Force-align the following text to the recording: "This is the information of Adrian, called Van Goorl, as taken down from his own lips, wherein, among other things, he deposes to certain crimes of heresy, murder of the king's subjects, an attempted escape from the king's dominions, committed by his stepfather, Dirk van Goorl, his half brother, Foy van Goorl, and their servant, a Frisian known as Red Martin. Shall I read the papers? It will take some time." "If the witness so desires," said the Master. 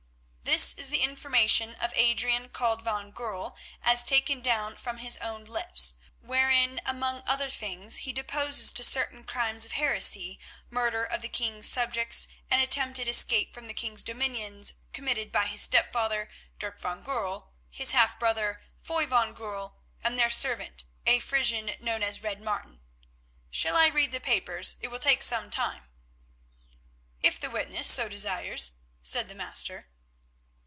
"This 0.43 0.73
is 0.73 0.89
the 0.89 0.99
information 1.01 1.75
of 1.75 1.93
Adrian, 1.95 2.49
called 2.49 2.81
Van 2.81 3.11
Goorl, 3.13 3.55
as 3.81 4.03
taken 4.03 4.41
down 4.41 4.75
from 4.75 4.97
his 4.97 5.15
own 5.17 5.45
lips, 5.45 5.93
wherein, 6.19 6.81
among 6.85 7.23
other 7.25 7.49
things, 7.49 7.97
he 7.99 8.11
deposes 8.11 8.73
to 8.73 8.83
certain 8.83 9.23
crimes 9.23 9.63
of 9.63 9.73
heresy, 9.73 10.39
murder 10.69 11.05
of 11.05 11.21
the 11.21 11.29
king's 11.29 11.69
subjects, 11.69 12.27
an 12.49 12.59
attempted 12.59 13.07
escape 13.07 13.53
from 13.53 13.63
the 13.65 13.73
king's 13.73 14.03
dominions, 14.03 14.73
committed 14.91 15.31
by 15.31 15.45
his 15.45 15.61
stepfather, 15.61 16.29
Dirk 16.59 16.77
van 16.81 17.01
Goorl, 17.01 17.53
his 17.69 17.91
half 17.91 18.19
brother, 18.19 18.61
Foy 18.77 19.05
van 19.05 19.31
Goorl, 19.33 19.75
and 20.03 20.19
their 20.19 20.29
servant, 20.29 20.83
a 21.05 21.19
Frisian 21.19 21.71
known 21.79 22.03
as 22.03 22.23
Red 22.23 22.41
Martin. 22.41 22.81
Shall 23.51 23.77
I 23.77 23.85
read 23.87 24.11
the 24.11 24.19
papers? 24.19 24.75
It 24.81 24.89
will 24.89 24.99
take 24.99 25.23
some 25.23 25.49
time." 25.49 25.87
"If 27.21 27.39
the 27.39 27.49
witness 27.49 27.87
so 27.89 28.09
desires," 28.09 28.73
said 29.01 29.29
the 29.29 29.35
Master. 29.35 29.87